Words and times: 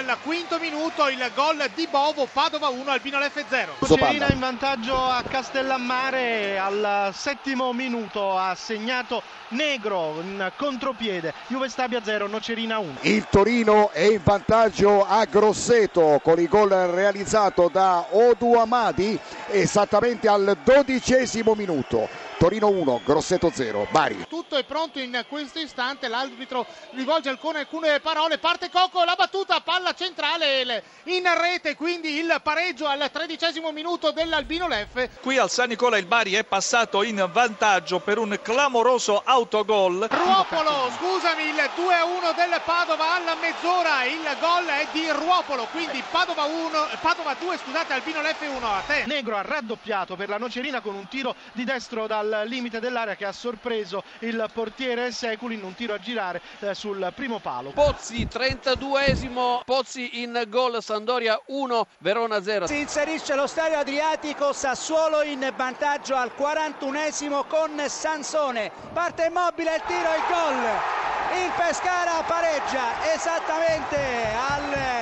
il 0.00 1.30
gol 1.34 1.70
di 1.74 1.86
Bovo, 1.90 2.26
Padova 2.32 2.68
1, 2.68 2.90
Albino 2.90 3.18
F0. 3.18 3.68
Nocerina 3.80 4.28
in 4.30 4.38
vantaggio 4.38 4.96
a 4.96 5.22
Castellammare 5.22 6.58
al 6.58 7.10
settimo 7.14 7.72
minuto 7.72 8.36
ha 8.36 8.54
segnato 8.54 9.22
Negro 9.48 10.20
in 10.22 10.52
contropiede, 10.56 11.34
Juve 11.48 11.68
Stabia 11.68 12.02
0, 12.02 12.28
Nocerina 12.28 12.78
1. 12.78 12.98
Il 13.02 13.26
Torino 13.28 13.90
è 13.90 14.02
in 14.02 14.20
vantaggio 14.22 15.04
a 15.06 15.24
Grosseto 15.24 16.20
con 16.22 16.38
il 16.38 16.48
gol 16.48 16.70
realizzato 16.70 17.68
da 17.68 18.06
Odu 18.10 18.54
Amadi 18.54 19.18
esattamente 19.48 20.28
al 20.28 20.56
dodicesimo 20.64 21.54
minuto. 21.54 22.08
Torino 22.38 22.68
1, 22.68 23.02
Grosseto 23.04 23.50
0, 23.52 23.86
Bari. 23.90 24.26
Tutto 24.50 24.64
è 24.64 24.66
pronto 24.66 24.98
in 24.98 25.24
questo 25.28 25.60
istante, 25.60 26.08
l'arbitro 26.08 26.66
rivolge 26.94 27.28
alcune, 27.28 27.60
alcune 27.60 28.00
parole, 28.00 28.38
parte 28.38 28.68
Coco, 28.68 29.04
la 29.04 29.14
battuta, 29.14 29.60
palla 29.60 29.94
centrale 29.94 30.82
in 31.04 31.22
rete, 31.38 31.76
quindi 31.76 32.18
il 32.18 32.40
pareggio 32.42 32.88
al 32.88 33.08
tredicesimo 33.12 33.70
minuto 33.70 34.10
dell'Albino 34.10 34.66
Leffe. 34.66 35.08
Qui 35.20 35.38
al 35.38 35.48
San 35.48 35.68
Nicola 35.68 35.98
il 35.98 36.06
Bari 36.06 36.32
è 36.32 36.42
passato 36.42 37.04
in 37.04 37.28
vantaggio 37.30 38.00
per 38.00 38.18
un 38.18 38.36
clamoroso 38.42 39.22
autogol. 39.24 40.08
Ruopolo, 40.10 40.90
scusami, 40.98 41.44
il 41.44 41.54
2-1 41.54 42.34
del 42.34 42.60
Padova 42.64 43.14
alla 43.14 43.36
mezz'ora, 43.36 44.02
il 44.02 44.36
gol 44.40 44.66
è 44.66 44.88
di 44.90 45.08
Ruopolo, 45.10 45.68
quindi 45.70 46.02
Padova 46.10 46.42
1, 46.42 46.88
Padova 47.00 47.36
2, 47.38 47.56
scusate, 47.56 47.92
Albino 47.92 48.20
Leffe 48.20 48.48
1 48.48 48.66
a 48.66 48.82
te. 48.84 49.04
Negro 49.06 49.36
ha 49.36 49.42
raddoppiato 49.42 50.16
per 50.16 50.28
la 50.28 50.38
Nocerina 50.38 50.80
con 50.80 50.96
un 50.96 51.06
tiro 51.06 51.36
di 51.52 51.62
destro 51.62 52.08
dal 52.08 52.42
limite 52.46 52.80
dell'area 52.80 53.14
che 53.14 53.26
ha 53.26 53.32
sorpreso 53.32 54.02
il 54.18 54.38
portiere 54.48 55.12
Seculi 55.12 55.54
in 55.54 55.64
un 55.64 55.74
tiro 55.74 55.94
a 55.94 55.98
girare 55.98 56.40
eh, 56.60 56.74
sul 56.74 57.12
primo 57.14 57.38
palo. 57.38 57.70
Pozzi 57.70 58.26
32esimo, 58.30 59.60
Pozzi 59.64 60.22
in 60.22 60.44
gol, 60.48 60.82
Sandoria 60.82 61.40
1, 61.46 61.86
Verona 61.98 62.42
0. 62.42 62.66
Si 62.66 62.78
inserisce 62.78 63.34
lo 63.34 63.46
stadio 63.46 63.78
Adriatico, 63.78 64.52
Sassuolo 64.52 65.22
in 65.22 65.52
vantaggio 65.56 66.14
al 66.14 66.32
41esimo 66.36 67.46
con 67.46 67.82
Sansone. 67.88 68.70
Parte 68.92 69.26
immobile 69.26 69.76
il 69.76 69.82
tiro 69.86 70.12
e 70.12 70.16
il 70.16 70.22
gol. 70.28 70.98
Il 71.44 71.52
Pescara 71.56 72.22
pareggia 72.26 73.12
esattamente 73.14 73.96
al 74.48 74.99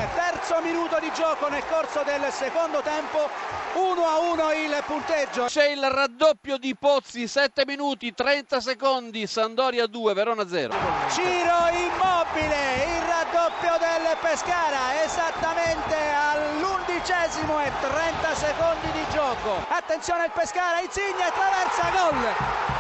terzo 0.48 0.62
minuto 0.62 0.98
di 0.98 1.12
gioco 1.12 1.48
nel 1.48 1.62
corso 1.68 2.02
del 2.04 2.24
secondo 2.32 2.80
tempo 2.80 3.28
1 3.74 4.02
a 4.02 4.18
1 4.18 4.52
il 4.52 4.82
punteggio. 4.86 5.44
C'è 5.44 5.68
il 5.68 5.82
raddoppio 5.82 6.56
di 6.56 6.74
Pozzi, 6.74 7.28
7 7.28 7.66
minuti 7.66 8.14
30 8.14 8.58
secondi, 8.60 9.26
Sandoria 9.26 9.86
2, 9.86 10.14
Verona 10.14 10.48
0. 10.48 10.72
Ciro 11.10 11.68
Immobile, 11.68 12.56
il 12.96 13.02
raddoppio 13.04 13.76
del 13.76 14.16
Pescara 14.22 15.04
esattamente 15.04 15.96
all'undicesimo 16.16 17.60
e 17.60 17.70
30 17.80 18.34
secondi 18.34 18.90
di 18.92 19.04
gioco. 19.12 19.66
Attenzione 19.68 20.24
il 20.24 20.30
Pescara, 20.32 20.80
Insigne 20.80 21.24
attraversa 21.24 21.90
gol. 21.92 22.34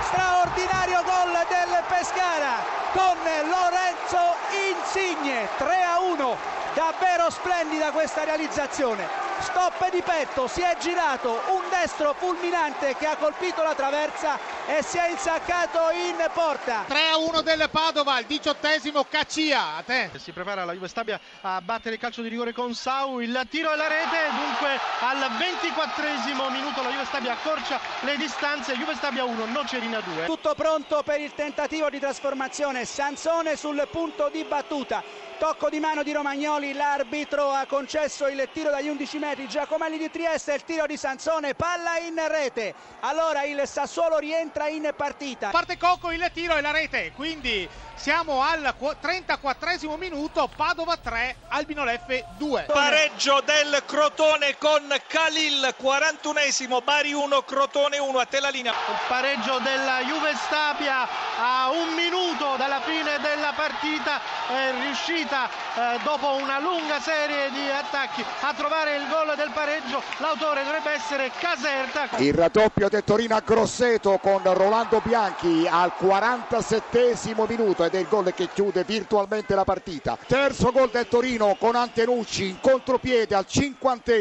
Straordinario 0.08 1.02
gol 1.02 1.32
del 1.48 1.82
Pescara 1.86 2.78
con 2.98 3.16
Lorenzo 3.48 4.34
Insigne 4.74 5.48
3 5.56 5.82
a 5.82 6.00
1. 6.00 6.36
Davvero 6.74 7.30
splendida 7.30 7.92
questa 7.92 8.24
realizzazione. 8.24 9.06
Stop 9.38 9.88
di 9.90 10.02
petto, 10.02 10.48
si 10.48 10.62
è 10.62 10.76
girato 10.80 11.40
un 11.50 11.62
destro 11.70 12.12
fulminante 12.14 12.96
che 12.96 13.06
ha 13.06 13.14
colpito 13.14 13.62
la 13.62 13.74
traversa 13.74 14.36
e 14.68 14.82
si 14.82 14.98
è 14.98 15.08
insaccato 15.08 15.78
in 15.92 16.22
porta. 16.34 16.84
3 16.86 17.08
a 17.08 17.16
1 17.16 17.40
del 17.40 17.68
Padova, 17.70 18.18
il 18.18 18.26
diciottesimo 18.26 19.04
Caccia. 19.04 19.76
A 19.76 19.82
te. 19.82 20.10
Si 20.16 20.30
prepara 20.32 20.66
la 20.66 20.74
Juve 20.74 20.88
Stabia 20.88 21.18
a 21.40 21.62
battere 21.62 21.94
il 21.94 22.00
calcio 22.00 22.20
di 22.20 22.28
rigore 22.28 22.52
con 22.52 22.74
Sau, 22.74 23.20
il 23.20 23.46
tiro 23.48 23.72
e 23.72 23.76
la 23.76 23.88
rete. 23.88 24.28
Dunque 24.30 24.78
al 25.00 25.36
24 25.38 26.50
minuto 26.50 26.82
la 26.82 26.90
Juve 26.90 27.06
Stabia 27.06 27.32
accorcia 27.32 27.80
le 28.00 28.16
distanze. 28.18 28.74
Juve 28.74 28.94
Stabia 28.94 29.24
1, 29.24 29.46
Nocerina 29.46 30.00
2. 30.00 30.26
Tutto 30.26 30.54
pronto 30.54 31.02
per 31.02 31.18
il 31.18 31.32
tentativo 31.34 31.88
di 31.88 31.98
trasformazione. 31.98 32.84
Sansone 32.84 33.56
sul 33.56 33.88
punto 33.90 34.28
di 34.30 34.44
battuta. 34.44 35.02
Tocco 35.38 35.68
di 35.68 35.78
mano 35.78 36.02
di 36.02 36.10
Romagnoli, 36.10 36.72
l'arbitro 36.72 37.52
ha 37.52 37.64
concesso 37.64 38.26
il 38.26 38.48
tiro 38.52 38.70
dagli 38.70 38.88
11 38.88 39.18
metri. 39.18 39.46
Giacomelli 39.46 39.96
di 39.96 40.10
Trieste, 40.10 40.54
il 40.54 40.64
tiro 40.64 40.84
di 40.84 40.96
Sansone, 40.96 41.54
palla 41.54 41.96
in 41.98 42.20
rete. 42.26 42.74
Allora 43.00 43.44
il 43.44 43.62
Sassuolo 43.64 44.18
rientra 44.18 44.57
in 44.66 44.92
partita. 44.96 45.50
Parte 45.50 45.76
Cocco 45.76 46.10
il 46.10 46.28
tiro 46.34 46.56
e 46.56 46.60
la 46.60 46.72
rete, 46.72 47.12
quindi 47.14 47.68
siamo 47.94 48.42
al 48.42 48.74
34 49.00 49.96
minuto, 49.96 50.48
Padova 50.54 50.96
3, 50.96 51.36
Albino 51.48 51.84
Leffe 51.84 52.24
2. 52.38 52.66
Pareggio 52.68 53.42
del 53.44 53.82
Crotone 53.84 54.56
con 54.56 54.82
Khalil, 55.06 55.74
41esimo, 55.80 56.82
Bari 56.82 57.12
1, 57.12 57.42
Crotone 57.42 57.98
1, 57.98 58.18
a 58.18 58.24
te 58.24 58.40
la 58.40 58.50
linea. 58.50 58.72
Il 58.72 58.98
pareggio 59.08 59.58
della 59.58 60.00
Juve 60.02 60.32
Stabia 60.36 61.08
a 61.38 61.70
un 61.70 61.94
minuto 61.94 62.56
dalla 62.56 62.80
fine 62.80 63.18
della 63.20 63.52
partita 63.54 64.20
è 64.48 64.72
riuscita 64.80 65.48
eh, 65.48 65.98
dopo 66.04 66.34
una 66.36 66.60
lunga 66.60 67.00
serie 67.00 67.50
di 67.50 67.68
attacchi 67.68 68.24
a 68.40 68.54
trovare 68.54 68.96
il 68.96 69.08
gol 69.08 69.34
del 69.36 69.50
pareggio. 69.50 70.02
L'autore 70.18 70.62
dovrebbe 70.64 70.92
essere 70.92 71.30
Caserta. 71.36 72.08
Il 72.18 72.32
raddoppio 72.32 72.88
del 72.88 73.04
Torino 73.04 73.36
a 73.36 73.40
Grosseto 73.44 74.18
con 74.18 74.40
Rolando 74.52 75.00
Bianchi 75.02 75.66
al 75.68 75.94
47 75.94 77.16
minuto 77.48 77.84
ed 77.84 77.94
è 77.94 77.98
il 77.98 78.08
gol 78.08 78.32
che 78.34 78.48
chiude 78.52 78.84
virtualmente 78.84 79.54
la 79.54 79.64
partita. 79.64 80.18
Terzo 80.26 80.70
gol 80.72 80.90
del 80.90 81.08
Torino 81.08 81.56
con 81.58 81.74
Antenucci 81.74 82.48
in 82.48 82.60
contropiede 82.60 83.34
al 83.34 83.46
50 83.46 84.12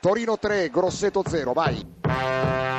Torino 0.00 0.38
3, 0.38 0.70
Grosseto 0.70 1.22
0. 1.26 1.52
Vai. 1.52 2.73